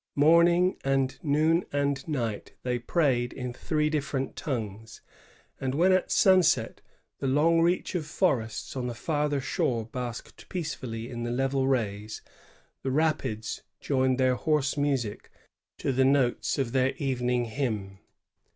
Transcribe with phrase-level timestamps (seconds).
[0.15, 5.01] Morning and noon and night they prayed in three different tongues;
[5.59, 6.81] and when at sunset
[7.19, 12.23] the long reach of forests on the farther shore basked peacefully in the leyel rays,
[12.81, 15.29] the rapids joined their hoarse music
[15.77, 17.99] to the notes of their evening hymn.